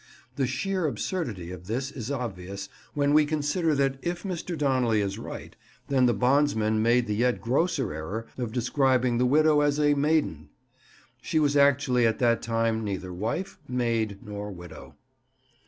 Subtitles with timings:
[0.35, 4.57] The sheer absurdity of this is obvious when we consider that if Mr.
[4.57, 5.55] Donnelly is right,
[5.89, 10.49] then the bondsmen made the yet grosser error of describing the widow as a "maiden."
[11.21, 14.95] She was actually at that time neither wife, maid nor widow.